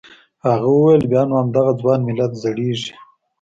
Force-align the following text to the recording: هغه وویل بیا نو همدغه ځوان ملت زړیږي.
هغه 0.45 0.67
وویل 0.75 1.03
بیا 1.11 1.21
نو 1.29 1.33
همدغه 1.41 1.71
ځوان 1.81 1.99
ملت 2.07 2.31
زړیږي. 2.43 2.93